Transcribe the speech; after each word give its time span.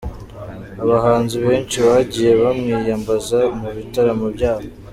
Abahanzi 0.83 1.35
benshi 1.45 1.77
bagiye 1.87 2.31
bamwiyambaza 2.41 3.39
mu 3.59 3.69
bitaramo 3.77 4.25
byabo. 4.35 4.67